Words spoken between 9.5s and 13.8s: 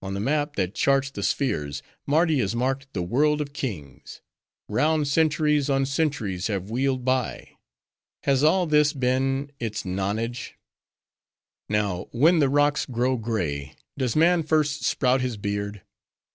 its nonage? Now, when the rocks grow gray,